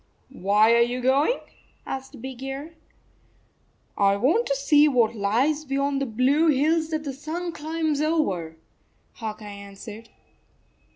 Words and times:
"Why 0.33 0.73
are 0.73 0.81
you 0.81 0.99
going?" 0.99 1.41
asked 1.85 2.23
Big 2.23 2.41
Ear." 2.41 2.73
I 4.09 4.17
want 4.17 4.47
to 4.47 4.55
see 4.55 4.87
what 4.87 5.13
lies 5.15 5.63
beyond 5.63 6.01
the 6.01 6.07
blue 6.07 6.47
hills 6.47 6.89
that 6.89 7.03
the 7.03 7.13
sun 7.13 7.51
climbs 7.51 8.01
over," 8.01 8.57
Hawk 9.13 9.43
Eye 9.43 9.45
answered. 9.45 10.09